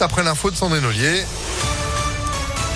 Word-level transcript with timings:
après 0.00 0.22
l'info 0.22 0.50
de 0.50 0.56
Sandrine 0.56 0.84
Ollier. 0.84 1.24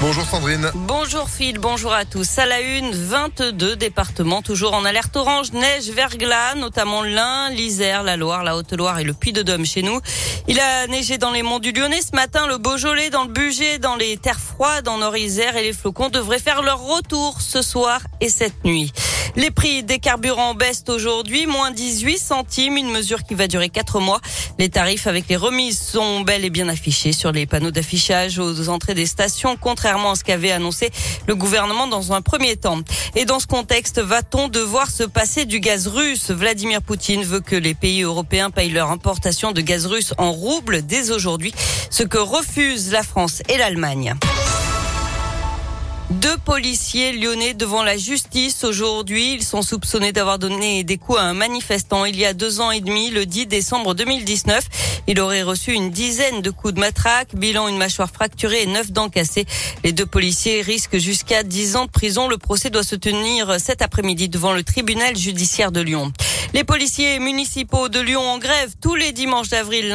Bonjour 0.00 0.24
Sandrine. 0.24 0.70
Bonjour 0.74 1.28
Phil, 1.28 1.58
bonjour 1.58 1.92
à 1.92 2.04
tous. 2.04 2.38
À 2.38 2.46
la 2.46 2.60
une, 2.60 2.92
22 2.92 3.74
départements 3.74 4.42
toujours 4.42 4.74
en 4.74 4.84
alerte 4.84 5.16
orange, 5.16 5.52
neige, 5.52 5.90
verglas, 5.90 6.54
notamment 6.54 7.02
l'Ain, 7.02 7.50
l'Isère, 7.50 8.04
la 8.04 8.16
Loire, 8.16 8.44
la 8.44 8.56
Haute-Loire 8.56 9.00
et 9.00 9.04
le 9.04 9.12
Puy-de-Dôme 9.12 9.66
chez 9.66 9.82
nous. 9.82 10.00
Il 10.46 10.60
a 10.60 10.86
neigé 10.86 11.18
dans 11.18 11.32
les 11.32 11.42
monts 11.42 11.58
du 11.58 11.72
Lyonnais 11.72 12.00
ce 12.00 12.14
matin, 12.14 12.46
le 12.46 12.58
Beaujolais, 12.58 13.10
dans 13.10 13.24
le 13.24 13.32
Bugey, 13.32 13.78
dans 13.78 13.96
les 13.96 14.16
terres 14.16 14.38
froides, 14.38 14.86
en 14.86 14.98
Nord-Isère 14.98 15.56
et 15.56 15.64
les 15.64 15.72
flocons 15.72 16.10
devraient 16.10 16.38
faire 16.38 16.62
leur 16.62 16.80
retour 16.80 17.40
ce 17.40 17.60
soir 17.60 18.00
et 18.20 18.28
cette 18.28 18.64
nuit. 18.64 18.92
Les 19.36 19.50
prix 19.50 19.82
des 19.82 19.98
carburants 19.98 20.54
baissent 20.54 20.84
aujourd'hui, 20.88 21.46
moins 21.46 21.70
18 21.70 22.18
centimes, 22.18 22.76
une 22.76 22.90
mesure 22.90 23.22
qui 23.22 23.34
va 23.34 23.46
durer 23.46 23.68
4 23.68 24.00
mois. 24.00 24.20
Les 24.58 24.68
tarifs 24.68 25.06
avec 25.06 25.28
les 25.28 25.36
remises 25.36 25.80
sont 25.80 26.20
bel 26.20 26.44
et 26.44 26.50
bien 26.50 26.68
affichés 26.68 27.12
sur 27.12 27.32
les 27.32 27.46
panneaux 27.46 27.70
d'affichage 27.70 28.38
aux 28.38 28.68
entrées 28.68 28.94
des 28.94 29.06
stations, 29.06 29.56
contrairement 29.60 30.12
à 30.12 30.14
ce 30.14 30.24
qu'avait 30.24 30.52
annoncé 30.52 30.90
le 31.26 31.34
gouvernement 31.34 31.86
dans 31.86 32.12
un 32.12 32.22
premier 32.22 32.56
temps. 32.56 32.78
Et 33.14 33.24
dans 33.24 33.40
ce 33.40 33.46
contexte, 33.46 34.00
va-t-on 34.00 34.48
devoir 34.48 34.90
se 34.90 35.04
passer 35.04 35.44
du 35.44 35.60
gaz 35.60 35.86
russe? 35.86 36.30
Vladimir 36.30 36.82
Poutine 36.82 37.22
veut 37.22 37.40
que 37.40 37.56
les 37.56 37.74
pays 37.74 38.02
européens 38.02 38.50
payent 38.50 38.70
leur 38.70 38.90
importation 38.90 39.52
de 39.52 39.60
gaz 39.60 39.86
russe 39.86 40.14
en 40.18 40.32
roubles 40.32 40.82
dès 40.82 41.10
aujourd'hui, 41.10 41.52
ce 41.90 42.02
que 42.02 42.18
refusent 42.18 42.90
la 42.90 43.02
France 43.02 43.42
et 43.48 43.56
l'Allemagne. 43.56 44.14
Deux 46.10 46.38
policiers 46.38 47.12
lyonnais 47.12 47.52
devant 47.52 47.82
la 47.82 47.98
justice 47.98 48.64
aujourd'hui. 48.64 49.34
Ils 49.34 49.44
sont 49.44 49.60
soupçonnés 49.60 50.10
d'avoir 50.10 50.38
donné 50.38 50.82
des 50.82 50.96
coups 50.96 51.18
à 51.18 51.24
un 51.24 51.34
manifestant 51.34 52.06
il 52.06 52.16
y 52.16 52.24
a 52.24 52.32
deux 52.32 52.62
ans 52.62 52.70
et 52.70 52.80
demi, 52.80 53.10
le 53.10 53.26
10 53.26 53.46
décembre 53.46 53.94
2019. 53.94 54.64
Il 55.06 55.20
aurait 55.20 55.42
reçu 55.42 55.74
une 55.74 55.90
dizaine 55.90 56.40
de 56.40 56.50
coups 56.50 56.72
de 56.72 56.80
matraque, 56.80 57.34
bilan 57.34 57.68
une 57.68 57.76
mâchoire 57.76 58.08
fracturée 58.10 58.62
et 58.62 58.66
neuf 58.66 58.90
dents 58.90 59.10
cassées. 59.10 59.44
Les 59.84 59.92
deux 59.92 60.06
policiers 60.06 60.62
risquent 60.62 60.96
jusqu'à 60.96 61.42
dix 61.42 61.76
ans 61.76 61.84
de 61.84 61.90
prison. 61.90 62.26
Le 62.26 62.38
procès 62.38 62.70
doit 62.70 62.82
se 62.82 62.96
tenir 62.96 63.60
cet 63.60 63.82
après-midi 63.82 64.30
devant 64.30 64.54
le 64.54 64.62
tribunal 64.62 65.14
judiciaire 65.14 65.72
de 65.72 65.82
Lyon. 65.82 66.10
Les 66.54 66.64
policiers 66.64 67.18
municipaux 67.18 67.88
de 67.90 68.00
Lyon 68.00 68.22
en 68.22 68.38
grève 68.38 68.72
tous 68.80 68.94
les 68.94 69.12
dimanches 69.12 69.50
d'avril. 69.50 69.94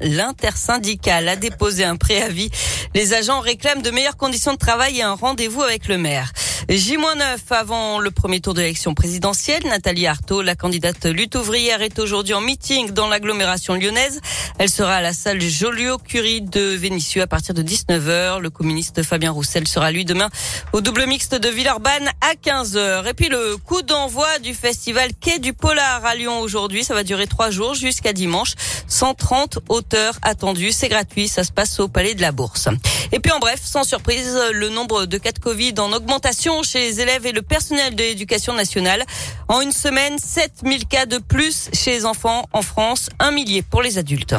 L'intersyndical 0.00 1.28
a 1.28 1.36
déposé 1.36 1.84
un 1.84 1.96
préavis. 1.96 2.48
Les 2.94 3.12
agents 3.12 3.40
réclament 3.40 3.82
de 3.82 3.90
meilleures 3.90 4.16
conditions 4.16 4.52
de 4.52 4.58
travail 4.58 4.98
et 4.98 5.02
un 5.02 5.14
rendez-vous 5.14 5.62
avec 5.62 5.88
le 5.88 5.98
maire. 5.98 6.32
J-9 6.68 7.38
avant 7.48 7.98
le 7.98 8.10
premier 8.10 8.40
tour 8.40 8.52
de 8.52 8.60
l'élection 8.60 8.92
présidentielle. 8.92 9.62
Nathalie 9.64 10.06
Arthaud, 10.06 10.42
la 10.42 10.54
candidate 10.54 11.06
lutte 11.06 11.34
ouvrière, 11.34 11.80
est 11.80 11.98
aujourd'hui 11.98 12.34
en 12.34 12.42
meeting 12.42 12.90
dans 12.90 13.08
l'agglomération 13.08 13.72
lyonnaise. 13.72 14.20
Elle 14.58 14.68
sera 14.68 14.96
à 14.96 15.00
la 15.00 15.14
salle 15.14 15.40
Joliot-Curie 15.40 16.42
de 16.42 16.60
Vénissieux 16.60 17.22
à 17.22 17.26
partir 17.26 17.54
de 17.54 17.62
19h. 17.62 18.40
Le 18.40 18.50
communiste 18.50 19.02
Fabien 19.02 19.30
Roussel 19.30 19.66
sera 19.66 19.90
lui 19.90 20.04
demain 20.04 20.28
au 20.74 20.82
double 20.82 21.06
mixte 21.06 21.34
de 21.34 21.48
Villeurbanne 21.48 22.10
à 22.20 22.34
15h. 22.34 23.08
Et 23.08 23.14
puis 23.14 23.30
le 23.30 23.56
coup 23.56 23.80
d'envoi 23.80 24.38
du 24.40 24.52
festival 24.52 25.12
Quai 25.18 25.38
du 25.38 25.54
Polar 25.54 26.04
à 26.04 26.14
Lyon 26.16 26.38
aujourd'hui. 26.40 26.84
Ça 26.84 26.92
va 26.92 27.02
durer 27.02 27.26
trois 27.26 27.50
jours 27.50 27.72
jusqu'à 27.72 28.12
dimanche. 28.12 28.52
130 28.88 29.60
auteurs 29.70 30.18
attendus. 30.20 30.72
C'est 30.72 30.90
gratuit. 30.90 31.28
Ça 31.28 31.44
se 31.44 31.52
passe 31.52 31.80
au 31.80 31.88
Palais 31.88 32.14
de 32.14 32.20
la 32.20 32.30
Bourse. 32.30 32.68
Et 33.10 33.20
puis 33.20 33.32
en 33.32 33.38
bref, 33.38 33.60
sans 33.62 33.84
surprise, 33.84 34.38
le 34.52 34.68
nombre 34.68 35.06
de 35.06 35.16
cas 35.16 35.32
de 35.32 35.38
Covid 35.38 35.72
en 35.78 35.92
augmentation 35.94 36.57
chez 36.62 36.80
les 36.80 37.00
élèves 37.00 37.26
et 37.26 37.32
le 37.32 37.42
personnel 37.42 37.94
de 37.94 38.02
l'éducation 38.02 38.54
nationale. 38.54 39.04
En 39.48 39.60
une 39.60 39.72
semaine, 39.72 40.18
7000 40.18 40.86
cas 40.86 41.06
de 41.06 41.18
plus 41.18 41.70
chez 41.72 41.92
les 41.92 42.04
enfants 42.04 42.44
en 42.52 42.62
France, 42.62 43.08
un 43.18 43.30
millier 43.30 43.62
pour 43.62 43.82
les 43.82 43.98
adultes. 43.98 44.34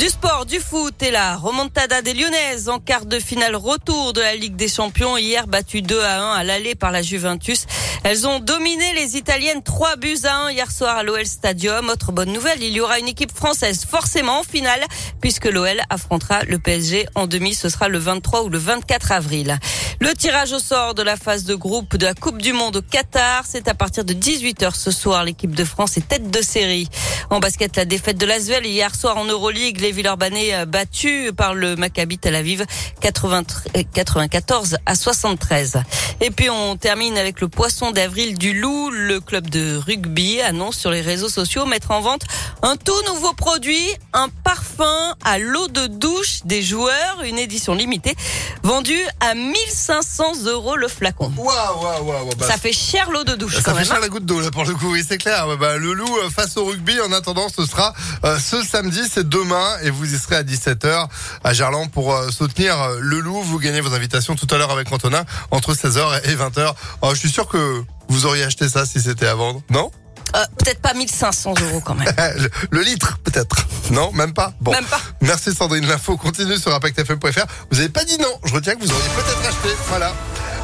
Du 0.00 0.08
sport, 0.08 0.46
du 0.46 0.60
foot 0.60 1.02
et 1.02 1.10
la 1.10 1.36
remontada 1.36 2.00
des 2.00 2.14
Lyonnaises 2.14 2.70
en 2.70 2.78
quart 2.78 3.04
de 3.04 3.18
finale 3.18 3.54
retour 3.54 4.14
de 4.14 4.22
la 4.22 4.34
Ligue 4.34 4.56
des 4.56 4.66
Champions 4.66 5.18
hier 5.18 5.46
battu 5.46 5.82
2 5.82 6.00
à 6.00 6.22
1 6.22 6.32
à 6.36 6.42
l'aller 6.42 6.74
par 6.74 6.90
la 6.90 7.02
Juventus. 7.02 7.66
Elles 8.02 8.26
ont 8.26 8.40
dominé 8.40 8.94
les 8.94 9.16
Italiennes 9.16 9.62
3 9.62 9.96
buts 9.96 10.18
à 10.24 10.46
1 10.46 10.52
hier 10.52 10.70
soir 10.70 10.96
à 10.96 11.02
l'OL 11.02 11.26
Stadium. 11.26 11.90
Autre 11.90 12.12
bonne 12.12 12.32
nouvelle, 12.32 12.62
il 12.62 12.72
y 12.72 12.80
aura 12.80 12.98
une 12.98 13.08
équipe 13.08 13.30
française 13.30 13.84
forcément 13.84 14.40
en 14.40 14.42
finale 14.42 14.82
puisque 15.20 15.44
l'OL 15.44 15.78
affrontera 15.90 16.42
le 16.44 16.58
PSG 16.58 17.06
en 17.14 17.26
demi. 17.26 17.54
Ce 17.54 17.68
sera 17.68 17.88
le 17.88 17.98
23 17.98 18.44
ou 18.44 18.48
le 18.48 18.56
24 18.56 19.12
avril. 19.12 19.58
Le 20.00 20.14
tirage 20.14 20.52
au 20.52 20.58
sort 20.58 20.94
de 20.94 21.02
la 21.02 21.16
phase 21.16 21.44
de 21.44 21.54
groupe 21.54 21.98
de 21.98 22.06
la 22.06 22.14
Coupe 22.14 22.40
du 22.40 22.54
Monde 22.54 22.76
au 22.76 22.82
Qatar, 22.82 23.44
c'est 23.46 23.68
à 23.68 23.74
partir 23.74 24.02
de 24.02 24.14
18h 24.14 24.74
ce 24.74 24.90
soir. 24.90 25.24
L'équipe 25.24 25.54
de 25.54 25.64
France 25.64 25.98
est 25.98 26.08
tête 26.08 26.30
de 26.30 26.40
série. 26.40 26.88
En 27.28 27.38
basket, 27.38 27.76
la 27.76 27.84
défaite 27.84 28.16
de 28.16 28.24
l'Asvel 28.24 28.64
hier 28.64 28.94
soir 28.94 29.18
en 29.18 29.26
Euroleague, 29.26 29.78
les 29.78 29.92
Villeurbanais 29.92 30.54
euh, 30.54 30.64
battus 30.64 31.32
par 31.36 31.52
le 31.52 31.76
Maccabi 31.76 32.16
Tel 32.16 32.34
Aviv 32.34 32.64
94 33.02 34.78
à 34.86 34.94
73. 34.94 35.82
Et 36.22 36.30
puis 36.30 36.48
on 36.48 36.76
termine 36.76 37.18
avec 37.18 37.40
le 37.42 37.48
poisson 37.48 37.89
d'avril 37.92 38.38
du 38.38 38.52
Loup. 38.52 38.90
Le 38.90 39.20
club 39.20 39.48
de 39.50 39.76
rugby 39.76 40.40
annonce 40.40 40.76
sur 40.76 40.90
les 40.90 41.00
réseaux 41.00 41.28
sociaux 41.28 41.66
mettre 41.66 41.90
en 41.90 42.00
vente 42.00 42.22
un 42.62 42.76
tout 42.76 42.92
nouveau 43.06 43.32
produit, 43.32 43.86
un 44.12 44.28
parfum 44.44 45.14
à 45.24 45.38
l'eau 45.38 45.68
de 45.68 45.86
douche 45.86 46.40
des 46.44 46.62
joueurs, 46.62 47.22
une 47.24 47.38
édition 47.38 47.74
limitée, 47.74 48.14
vendue 48.62 49.00
à 49.20 49.34
1500 49.34 50.44
euros 50.46 50.76
le 50.76 50.88
flacon. 50.88 51.32
Waouh, 51.36 51.82
waouh, 51.82 52.04
waouh. 52.04 52.30
Ça 52.40 52.56
fait 52.56 52.72
cher 52.72 53.10
l'eau 53.10 53.24
de 53.24 53.34
douche. 53.34 53.56
Ça 53.56 53.62
quand 53.62 53.70
fait 53.72 53.78
même, 53.78 53.86
cher 53.86 53.96
hein. 53.96 54.00
la 54.00 54.08
goutte 54.08 54.26
d'eau 54.26 54.40
là 54.40 54.50
pour 54.50 54.64
le 54.64 54.74
coup, 54.74 54.92
oui 54.92 55.04
c'est 55.06 55.18
clair. 55.18 55.56
Bah, 55.58 55.76
le 55.76 55.92
loup 55.92 56.18
euh, 56.18 56.30
face 56.30 56.56
au 56.56 56.64
rugby, 56.64 57.00
en 57.00 57.12
attendant 57.12 57.48
ce 57.48 57.64
sera 57.64 57.94
euh, 58.24 58.38
ce 58.38 58.62
samedi, 58.62 59.00
c'est 59.10 59.28
demain 59.28 59.78
et 59.82 59.90
vous 59.90 60.14
y 60.14 60.18
serez 60.18 60.36
à 60.36 60.42
17h 60.42 61.08
à 61.44 61.52
Gerland 61.52 61.90
pour 61.90 62.12
euh, 62.12 62.30
soutenir 62.30 62.80
euh, 62.80 62.98
le 63.00 63.20
loup. 63.20 63.40
Vous 63.42 63.58
gagnez 63.58 63.80
vos 63.80 63.94
invitations 63.94 64.34
tout 64.36 64.46
à 64.50 64.58
l'heure 64.58 64.70
avec 64.70 64.90
Antonin 64.92 65.24
entre 65.50 65.74
16h 65.74 66.28
et 66.28 66.34
20h. 66.34 66.74
Oh, 67.02 67.10
je 67.12 67.18
suis 67.18 67.30
sûr 67.30 67.48
que 67.48 67.79
vous 68.08 68.26
auriez 68.26 68.44
acheté 68.44 68.68
ça 68.68 68.86
si 68.86 69.00
c'était 69.00 69.26
à 69.26 69.34
vendre, 69.34 69.62
non 69.70 69.90
Euh, 70.36 70.44
Peut-être 70.58 70.80
pas 70.80 70.94
1500 70.94 71.54
euros 71.60 71.80
quand 71.84 71.94
même. 71.94 72.08
le, 72.36 72.48
le 72.70 72.82
litre 72.82 73.18
peut-être 73.24 73.56
Non, 73.90 74.12
même 74.12 74.32
pas 74.32 74.52
Bon. 74.60 74.70
Même 74.72 74.84
pas. 74.84 75.00
Merci 75.20 75.52
Sandrine, 75.54 75.86
l'info 75.86 76.16
continue 76.16 76.56
sur 76.58 76.72
impactfm.fr. 76.74 77.46
Vous 77.70 77.78
avez 77.80 77.88
pas 77.88 78.04
dit 78.04 78.16
non, 78.18 78.32
je 78.44 78.54
retiens 78.54 78.74
que 78.76 78.80
vous 78.84 78.90
auriez 78.92 79.08
peut-être 79.16 79.48
acheté. 79.48 79.74
Voilà. 79.88 80.12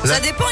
La- 0.04 0.14
Ça 0.14 0.20
dépend. 0.20 0.44